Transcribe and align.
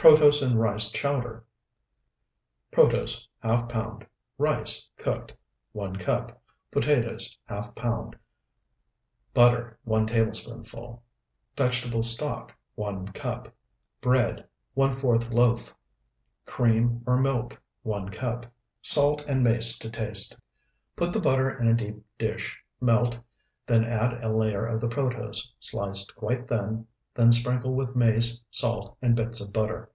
PROTOSE 0.00 0.40
AND 0.40 0.58
RICE 0.58 0.90
CHOWDER 0.92 1.44
Protose, 2.72 3.28
½ 3.44 3.68
pound. 3.68 4.06
Rice, 4.38 4.88
cooked, 4.96 5.34
1 5.72 5.96
cup. 5.96 6.40
Potatoes, 6.70 7.36
½ 7.50 7.74
pound. 7.76 8.16
Butter, 9.34 9.78
1 9.84 10.06
tablespoonful. 10.06 11.02
Vegetable 11.54 12.02
stock, 12.02 12.56
1 12.76 13.08
cup. 13.08 13.54
Bread, 14.00 14.46
¼ 14.76 15.30
loaf. 15.34 15.74
Cream, 16.46 17.02
or 17.06 17.20
milk, 17.20 17.60
1 17.82 18.08
cup. 18.08 18.46
Salt 18.80 19.20
and 19.28 19.44
mace 19.44 19.78
to 19.78 19.90
taste. 19.90 20.34
Put 20.96 21.12
the 21.12 21.20
butter 21.20 21.50
in 21.60 21.66
a 21.68 21.74
deep 21.74 21.96
dish, 22.16 22.58
melt, 22.80 23.16
then 23.66 23.84
add 23.84 24.24
a 24.24 24.32
layer 24.34 24.64
of 24.64 24.80
the 24.80 24.88
protose, 24.88 25.46
sliced 25.58 26.14
quite 26.16 26.48
thin, 26.48 26.86
then 27.12 27.32
sprinkle 27.32 27.74
with 27.74 27.94
mace, 27.94 28.40
salt, 28.52 28.96
and 29.02 29.16
bits 29.16 29.40
of 29.42 29.52
butter. 29.52 29.90